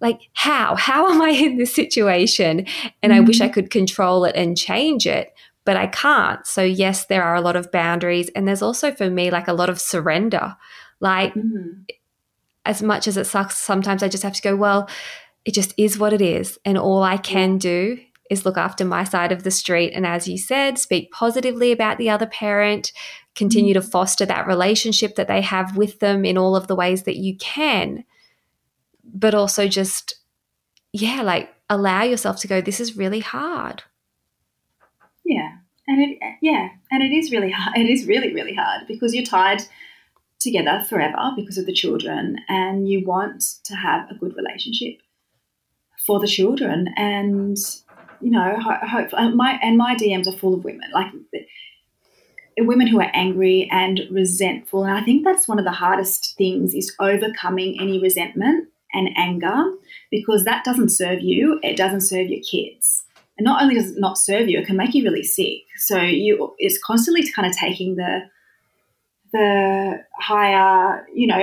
[0.00, 0.76] like, how?
[0.76, 2.66] How am I in this situation?
[3.02, 3.12] And mm-hmm.
[3.12, 3.54] I wish I mm-hmm.
[3.54, 5.32] could control it and change it,
[5.64, 6.46] but I can't.
[6.46, 8.30] So, yes, there are a lot of boundaries.
[8.36, 10.54] And there's also for me, like, a lot of surrender.
[11.00, 11.82] Like, mm-hmm.
[12.66, 14.88] As much as it sucks, sometimes I just have to go, well,
[15.44, 16.58] it just is what it is.
[16.64, 17.98] And all I can do
[18.28, 19.92] is look after my side of the street.
[19.92, 22.92] And as you said, speak positively about the other parent,
[23.36, 23.82] continue mm-hmm.
[23.82, 27.16] to foster that relationship that they have with them in all of the ways that
[27.16, 28.04] you can.
[29.04, 30.16] But also just,
[30.92, 33.84] yeah, like allow yourself to go, this is really hard.
[35.24, 35.52] Yeah.
[35.88, 37.76] And it, yeah, and it is really hard.
[37.78, 39.62] It is really, really hard because you're tied
[40.40, 45.00] together forever because of the children and you want to have a good relationship
[46.06, 46.88] for the children.
[46.96, 47.56] And
[48.20, 51.12] you know hope my and my DMs are full of women like
[52.58, 54.84] women who are angry and resentful.
[54.84, 59.64] And I think that's one of the hardest things is overcoming any resentment and anger
[60.10, 63.04] because that doesn't serve you it doesn't serve your kids.
[63.38, 65.62] And not only does it not serve you it can make you really sick.
[65.76, 68.20] So you it's constantly kind of taking the
[69.32, 71.40] the higher, you know,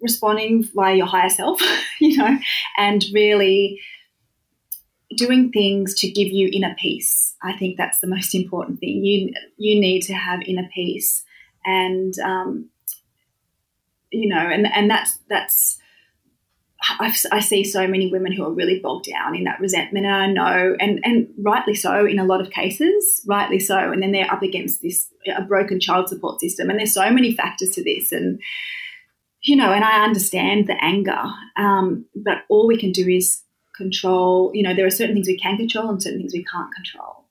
[0.00, 1.60] responding via your higher self,
[2.00, 2.38] you know,
[2.76, 3.80] and really
[5.16, 7.34] doing things to give you inner peace.
[7.42, 9.04] I think that's the most important thing.
[9.04, 11.24] You you need to have inner peace,
[11.64, 12.70] and um,
[14.10, 15.78] you know, and and that's that's
[17.00, 20.14] I've, i see so many women who are really bogged down in that resentment, and
[20.14, 23.76] I know, and and rightly so in a lot of cases, rightly so.
[23.76, 27.34] And then they're up against this a broken child support system, and there's so many
[27.34, 28.40] factors to this, and
[29.42, 31.22] you know, and I understand the anger,
[31.56, 33.42] um, but all we can do is
[33.76, 34.52] control.
[34.54, 37.24] You know, there are certain things we can control and certain things we can't control,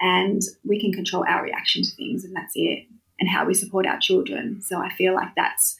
[0.00, 2.86] and we can control our reaction to things, and that's it,
[3.20, 4.62] and how we support our children.
[4.62, 5.76] So I feel like that's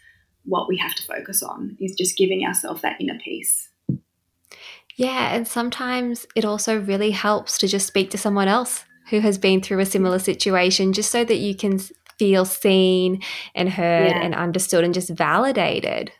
[0.46, 3.68] what we have to focus on is just giving ourselves that inner peace.
[4.96, 9.38] Yeah, and sometimes it also really helps to just speak to someone else who has
[9.38, 11.78] been through a similar situation just so that you can
[12.18, 13.22] feel seen
[13.54, 14.22] and heard yeah.
[14.22, 16.12] and understood and just validated.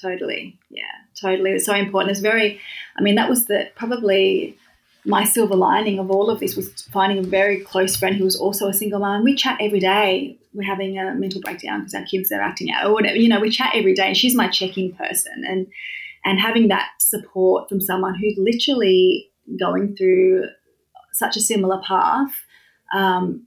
[0.00, 0.58] Totally.
[0.68, 0.82] Yeah,
[1.18, 1.52] totally.
[1.52, 2.10] It's so important.
[2.10, 2.60] It's very,
[2.96, 4.58] I mean, that was the probably
[5.06, 8.36] my silver lining of all of this was finding a very close friend who was
[8.36, 9.22] also a single mom.
[9.22, 10.38] We chat every day.
[10.54, 13.16] We're having a mental breakdown because our kids are acting out or whatever.
[13.16, 14.06] You know, we chat every day.
[14.06, 15.66] And she's my check-in person, and
[16.24, 20.46] and having that support from someone who's literally going through
[21.12, 22.32] such a similar path.
[22.94, 23.46] Um,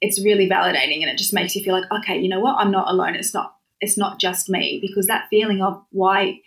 [0.00, 2.56] it's really validating, and it just makes you feel like, okay, you know what?
[2.58, 3.14] I'm not alone.
[3.16, 3.56] It's not.
[3.80, 6.40] It's not just me because that feeling of why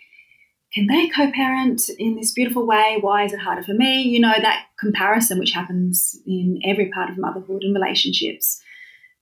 [0.72, 2.98] can they co-parent in this beautiful way?
[3.00, 4.02] Why is it harder for me?
[4.02, 8.60] You know, that comparison which happens in every part of motherhood and relationships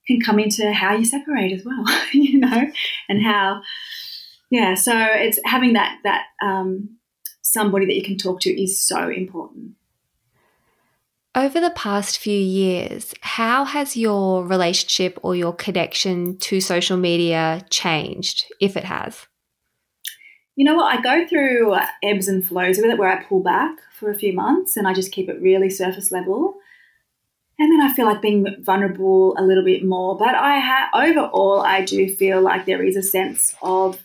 [0.07, 2.69] can come into how you separate as well, you know,
[3.07, 3.61] and how,
[4.49, 4.75] yeah.
[4.75, 6.97] So it's having that that um,
[7.41, 9.71] somebody that you can talk to is so important.
[11.33, 17.63] Over the past few years, how has your relationship or your connection to social media
[17.69, 19.27] changed, if it has?
[20.57, 20.97] You know what?
[20.97, 24.33] I go through ebbs and flows with it where I pull back for a few
[24.33, 26.55] months and I just keep it really surface level.
[27.59, 30.17] And then I feel like being vulnerable a little bit more.
[30.17, 34.01] But I have overall, I do feel like there is a sense of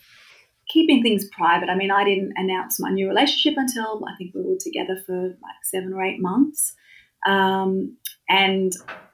[0.67, 1.69] keeping things private.
[1.69, 5.29] I mean, I didn't announce my new relationship until I think we were together for
[5.29, 6.75] like seven or eight months.
[7.25, 7.97] Um,
[8.29, 8.73] and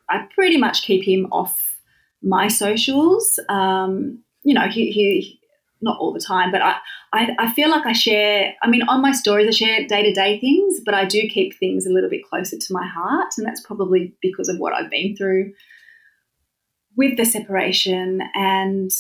[0.09, 1.77] I pretty much keep him off
[2.21, 3.39] my socials.
[3.47, 5.38] Um, you know, he, he
[5.81, 6.77] not all the time, but I,
[7.13, 10.13] I, I feel like I share, I mean, on my stories, I share day to
[10.13, 13.33] day things, but I do keep things a little bit closer to my heart.
[13.37, 15.53] And that's probably because of what I've been through
[16.95, 18.21] with the separation.
[18.33, 18.91] And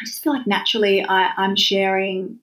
[0.00, 2.40] I just feel like naturally I, I'm sharing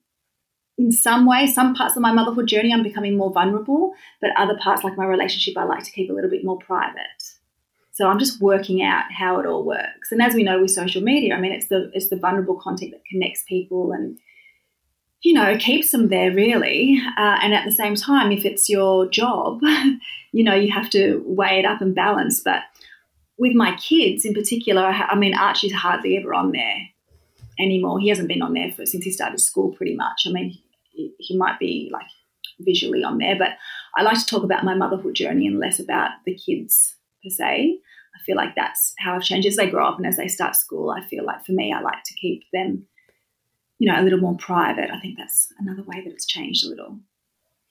[0.78, 4.56] in some way, some parts of my motherhood journey, I'm becoming more vulnerable, but other
[4.56, 7.22] parts, like my relationship, I like to keep a little bit more private.
[7.92, 10.10] So I'm just working out how it all works.
[10.10, 12.92] And as we know with social media, I mean, it's the it's the vulnerable content
[12.92, 14.18] that connects people and
[15.20, 16.98] you know keeps them there really.
[17.18, 19.60] Uh, and at the same time, if it's your job,
[20.32, 22.40] you know you have to weigh it up and balance.
[22.40, 22.62] But
[23.36, 26.88] with my kids in particular, I, I mean, Archie's hardly ever on there
[27.58, 28.00] anymore.
[28.00, 30.22] He hasn't been on there for, since he started school, pretty much.
[30.26, 30.58] I mean,
[30.92, 32.06] he, he might be like
[32.58, 33.50] visually on there, but
[33.98, 37.78] I like to talk about my motherhood journey and less about the kids per se.
[38.14, 40.56] I feel like that's how I've changed as they grow up and as they start
[40.56, 40.90] school.
[40.90, 42.86] I feel like for me, I like to keep them,
[43.78, 44.90] you know, a little more private.
[44.90, 46.98] I think that's another way that it's changed a little.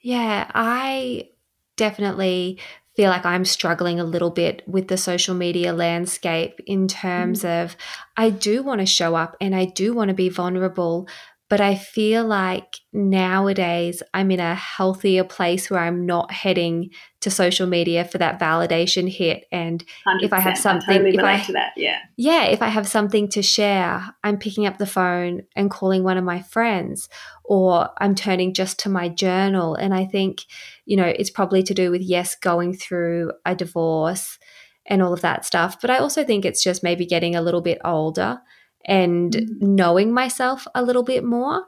[0.01, 1.29] Yeah, I
[1.75, 2.59] definitely
[2.95, 7.63] feel like I'm struggling a little bit with the social media landscape in terms mm.
[7.63, 7.77] of
[8.17, 11.07] I do want to show up and I do want to be vulnerable,
[11.51, 17.29] but I feel like nowadays I'm in a healthier place where I'm not heading to
[17.29, 19.43] social media for that validation hit.
[19.51, 19.83] And
[20.21, 22.87] if I have something, I totally if I, to that, yeah, yeah, if I have
[22.87, 27.09] something to share, I'm picking up the phone and calling one of my friends,
[27.43, 29.75] or I'm turning just to my journal.
[29.75, 30.45] And I think,
[30.85, 34.39] you know, it's probably to do with yes, going through a divorce
[34.85, 35.81] and all of that stuff.
[35.81, 38.39] But I also think it's just maybe getting a little bit older
[38.85, 39.75] and mm-hmm.
[39.75, 41.65] knowing myself a little bit more.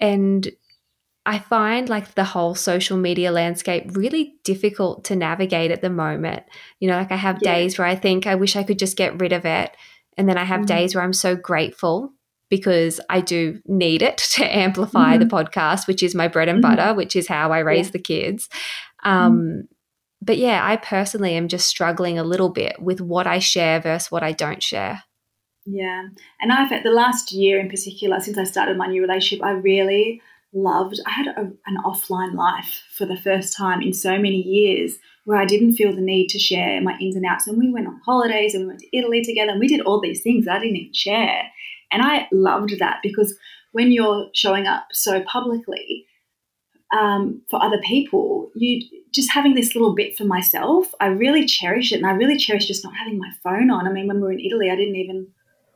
[0.00, 0.48] And
[1.26, 6.44] I find like the whole social media landscape really difficult to navigate at the moment.
[6.78, 7.54] You know, like I have yeah.
[7.54, 9.76] days where I think I wish I could just get rid of it.
[10.16, 10.76] And then I have mm-hmm.
[10.76, 12.12] days where I'm so grateful
[12.48, 15.28] because I do need it to amplify mm-hmm.
[15.28, 16.76] the podcast, which is my bread and mm-hmm.
[16.76, 17.92] butter, which is how I raise yeah.
[17.92, 18.48] the kids.
[19.02, 19.60] Um, mm-hmm.
[20.22, 24.10] But yeah, I personally am just struggling a little bit with what I share versus
[24.10, 25.02] what I don't share.
[25.70, 26.08] Yeah.
[26.40, 29.52] And I've had the last year in particular, since I started my new relationship, I
[29.52, 30.20] really
[30.52, 34.98] loved, I had a, an offline life for the first time in so many years
[35.24, 37.46] where I didn't feel the need to share my ins and outs.
[37.46, 40.00] And we went on holidays and we went to Italy together and we did all
[40.00, 41.42] these things I didn't even share.
[41.92, 43.36] And I loved that because
[43.72, 46.06] when you're showing up so publicly
[46.92, 51.92] um, for other people, you just having this little bit for myself, I really cherish
[51.92, 51.96] it.
[51.96, 53.86] And I really cherish just not having my phone on.
[53.86, 55.28] I mean, when we were in Italy, I didn't even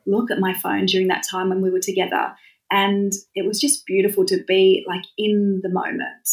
[0.06, 2.34] look at my phone during that time when we were together.
[2.70, 6.28] And it was just beautiful to be like in the moment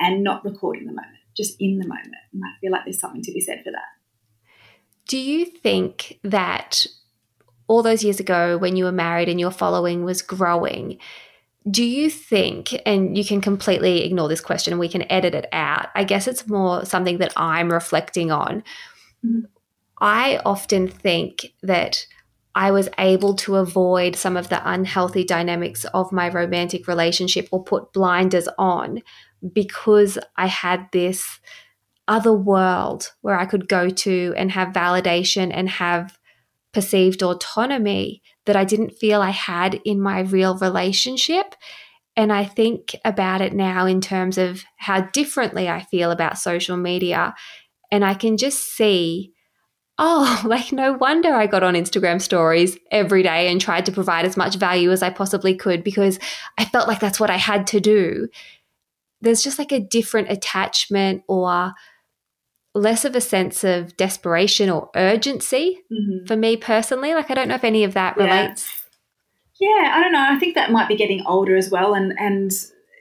[0.00, 2.14] and not recording the moment, just in the moment.
[2.32, 3.94] And I feel like there's something to be said for that.
[5.06, 6.86] Do you think that
[7.66, 10.98] all those years ago when you were married and your following was growing,
[11.70, 15.48] do you think, and you can completely ignore this question and we can edit it
[15.52, 18.62] out, I guess it's more something that I'm reflecting on.
[19.24, 19.46] Mm-hmm.
[19.98, 22.06] I often think that
[22.54, 27.64] I was able to avoid some of the unhealthy dynamics of my romantic relationship or
[27.64, 29.02] put blinders on
[29.52, 31.40] because I had this
[32.06, 36.18] other world where I could go to and have validation and have
[36.72, 41.54] perceived autonomy that I didn't feel I had in my real relationship.
[42.16, 46.76] And I think about it now in terms of how differently I feel about social
[46.76, 47.34] media.
[47.90, 49.33] And I can just see
[49.98, 54.24] oh, like no wonder I got on Instagram stories every day and tried to provide
[54.24, 56.18] as much value as I possibly could because
[56.58, 58.28] I felt like that's what I had to do.
[59.20, 61.72] There's just like a different attachment or
[62.74, 66.26] less of a sense of desperation or urgency mm-hmm.
[66.26, 67.14] for me personally.
[67.14, 68.82] Like I don't know if any of that relates.
[69.60, 69.68] Yeah.
[69.68, 70.26] yeah, I don't know.
[70.28, 72.50] I think that might be getting older as well and and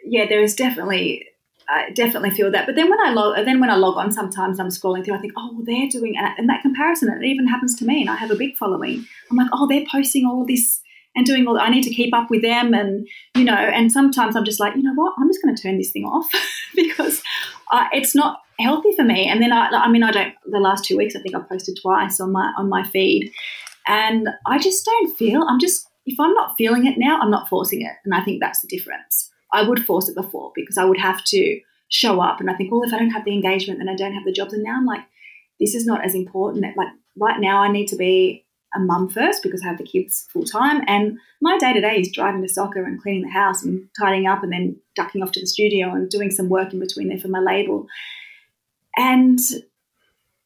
[0.05, 1.25] yeah, there is definitely
[1.69, 2.65] I definitely feel that.
[2.65, 5.15] But then when I log, then when I log on, sometimes I'm scrolling through.
[5.15, 8.01] I think, oh, they're doing, and that comparison, it even happens to me.
[8.01, 9.05] And I have a big following.
[9.29, 10.81] I'm like, oh, they're posting all this
[11.15, 11.59] and doing all.
[11.59, 13.53] I need to keep up with them, and you know.
[13.53, 15.13] And sometimes I'm just like, you know what?
[15.17, 16.29] I'm just going to turn this thing off
[16.75, 17.21] because
[17.71, 19.27] uh, it's not healthy for me.
[19.27, 20.33] And then I, I mean, I don't.
[20.45, 23.31] The last two weeks, I think I've posted twice on my on my feed,
[23.87, 25.43] and I just don't feel.
[25.43, 28.41] I'm just if I'm not feeling it now, I'm not forcing it, and I think
[28.41, 29.29] that's the difference.
[29.53, 32.71] I would force it before because I would have to show up and I think,
[32.71, 34.53] well, if I don't have the engagement, then I don't have the jobs.
[34.53, 35.03] And now I'm like,
[35.59, 36.65] this is not as important.
[36.75, 36.87] Like
[37.17, 38.45] right now, I need to be
[38.75, 40.81] a mum first because I have the kids full time.
[40.87, 44.27] And my day to day is driving to soccer and cleaning the house and tidying
[44.27, 47.19] up and then ducking off to the studio and doing some work in between there
[47.19, 47.85] for my label.
[48.97, 49.39] And,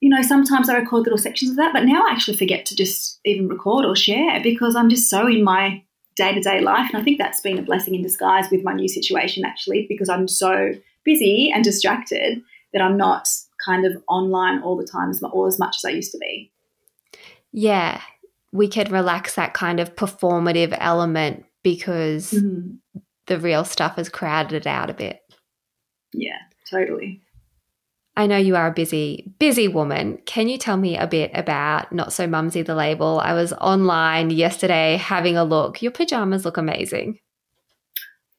[0.01, 2.75] you know, sometimes I record little sections of that, but now I actually forget to
[2.75, 5.83] just even record or share because I'm just so in my
[6.17, 6.89] day to day life.
[6.91, 10.09] And I think that's been a blessing in disguise with my new situation, actually, because
[10.09, 12.41] I'm so busy and distracted
[12.73, 13.29] that I'm not
[13.63, 16.51] kind of online all the time as, or as much as I used to be.
[17.51, 18.01] Yeah,
[18.51, 22.75] we can relax that kind of performative element because mm-hmm.
[23.27, 25.21] the real stuff has crowded it out a bit.
[26.13, 26.39] Yeah,
[26.69, 27.21] totally.
[28.17, 30.17] I know you are a busy, busy woman.
[30.25, 33.19] Can you tell me a bit about Not So Mumsy the label?
[33.19, 35.83] I was online yesterday having a look.
[35.83, 37.19] Your pajamas look amazing.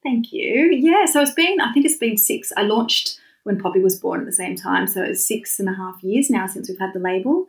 [0.03, 0.73] Thank you.
[0.73, 2.51] Yeah, so it's been, I think it's been six.
[2.57, 4.89] I launched when Poppy was born at the same time.
[4.89, 7.47] So it's six and a half years now since we've had the label.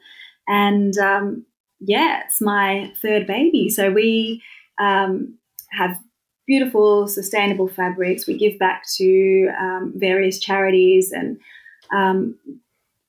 [0.48, 1.48] And um,
[1.80, 3.72] yeah, it's my third baby.
[3.72, 4.44] So we
[4.80, 5.40] um,
[5.72, 6.00] have
[6.46, 8.28] beautiful, sustainable fabrics.
[8.28, 11.40] We give back to um, various charities and
[11.94, 12.36] um,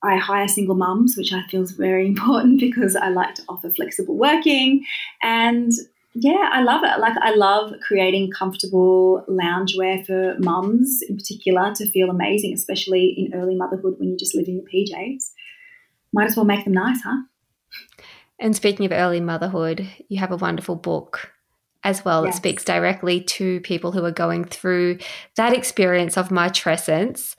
[0.02, 3.70] I hire single mums, which I feel is very important because I like to offer
[3.70, 4.84] flexible working.
[5.22, 5.72] And
[6.14, 6.98] yeah, I love it.
[6.98, 13.34] Like, I love creating comfortable loungewear for mums in particular to feel amazing, especially in
[13.34, 15.30] early motherhood when you're just live in your PJs.
[16.12, 17.22] Might as well make them nice, huh?
[18.40, 21.30] And speaking of early motherhood, you have a wonderful book
[21.84, 22.34] as well yes.
[22.34, 24.98] that speaks directly to people who are going through
[25.36, 27.36] that experience of matrescence.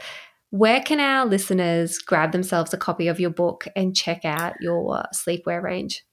[0.51, 5.05] Where can our listeners grab themselves a copy of your book and check out your
[5.13, 6.03] sleepwear range?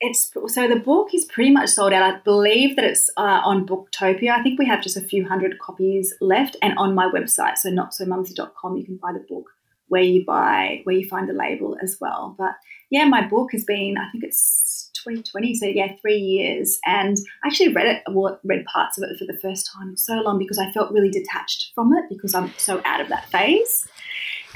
[0.00, 2.02] It's so the book is pretty much sold out.
[2.02, 4.30] I believe that it's uh, on Booktopia.
[4.30, 7.70] I think we have just a few hundred copies left, and on my website, so
[7.70, 9.50] notsomumsy.com, you can buy the book
[9.88, 12.34] where you buy where you find the label as well.
[12.38, 12.52] But
[12.90, 15.54] yeah, my book has been I think it's 2020.
[15.54, 16.78] So yeah, three years.
[16.84, 18.02] And I actually read it,
[18.44, 21.72] read parts of it for the first time so long because I felt really detached
[21.74, 23.86] from it because I'm so out of that phase.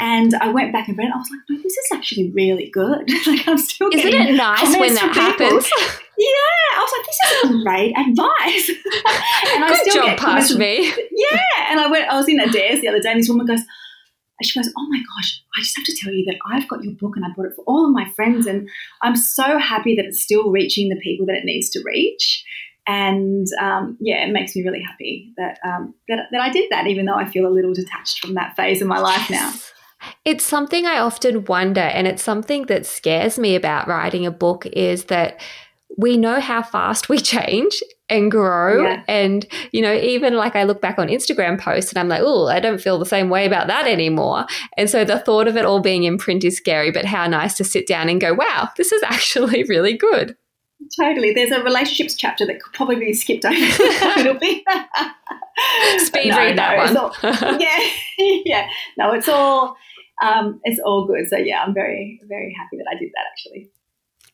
[0.01, 1.14] And I went back and read it.
[1.14, 3.11] I was like, no, this is actually really good.
[3.26, 5.68] like I'm still Isn't it nice when that happens?
[6.18, 6.76] yeah.
[6.76, 8.68] I was like, this is great advice.
[9.55, 10.86] and I good still job past me.
[11.11, 11.70] Yeah.
[11.70, 13.61] And I went, I was in Adairs the other day and this woman goes,
[14.47, 16.95] she goes, Oh my gosh, I just have to tell you that I've got your
[16.95, 18.47] book and I bought it for all of my friends.
[18.47, 18.68] And
[19.03, 22.45] I'm so happy that it's still reaching the people that it needs to reach.
[22.86, 26.86] And um, yeah, it makes me really happy that, um, that, that I did that,
[26.86, 29.53] even though I feel a little detached from that phase of my life now.
[30.24, 34.64] It's something I often wonder, and it's something that scares me about writing a book
[34.66, 35.41] is that
[35.97, 38.82] we know how fast we change and grow.
[38.82, 39.02] Yeah.
[39.09, 42.46] And, you know, even like I look back on Instagram posts and I'm like, oh,
[42.46, 44.46] I don't feel the same way about that anymore.
[44.76, 47.54] And so the thought of it all being in print is scary, but how nice
[47.54, 50.36] to sit down and go, wow, this is actually really good.
[50.98, 51.32] Totally.
[51.32, 54.62] There's a relationships chapter that could probably be skipped over a little bit.
[55.98, 56.96] Speed no, read no, that one.
[56.96, 57.14] All,
[57.59, 57.78] yeah,
[58.44, 58.68] yeah.
[58.96, 59.76] No, it's all
[60.22, 61.28] um, it's all good.
[61.28, 63.70] So yeah, I'm very very happy that I did that actually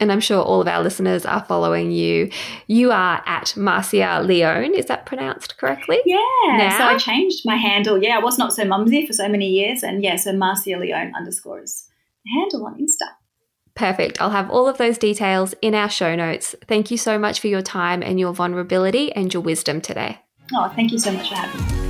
[0.00, 2.30] and I'm sure all of our listeners are following you.
[2.66, 4.74] You are at Marcia Leone.
[4.74, 5.98] Is that pronounced correctly?
[6.04, 6.18] Yeah.
[6.46, 6.78] Now?
[6.78, 8.02] So I changed my handle.
[8.02, 9.82] Yeah, I was not so mumsy for so many years.
[9.82, 11.86] And yeah, so Marcia Leone underscores
[12.24, 13.08] the handle on Insta.
[13.74, 14.20] Perfect.
[14.20, 16.54] I'll have all of those details in our show notes.
[16.68, 20.20] Thank you so much for your time and your vulnerability and your wisdom today.
[20.54, 21.83] Oh, thank you so much for having me.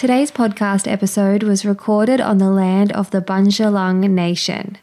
[0.00, 4.78] Today's podcast episode was recorded on the land of the Bundjalung Nation.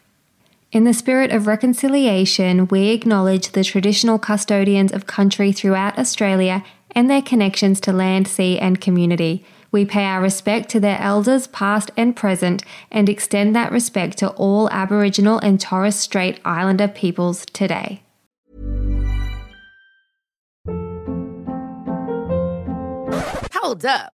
[0.71, 7.09] In the spirit of reconciliation, we acknowledge the traditional custodians of country throughout Australia and
[7.09, 9.43] their connections to land, sea, and community.
[9.71, 14.29] We pay our respect to their elders, past and present, and extend that respect to
[14.33, 18.03] all Aboriginal and Torres Strait Islander peoples today.
[23.51, 24.13] Hold up.